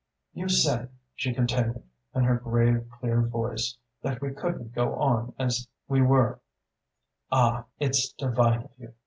[0.33, 1.83] "'You said,' she continued,
[2.15, 6.39] in her grave clear voice, 'that we couldn't go on as we were'
[7.31, 8.93] "'Ah, it's divine of you!